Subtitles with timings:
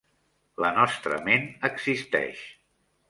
[0.65, 2.43] La nostra ment existeix.